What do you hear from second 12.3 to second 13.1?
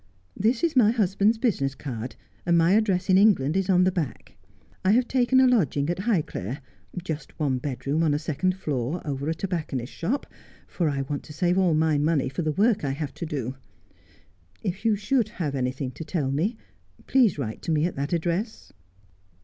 the work I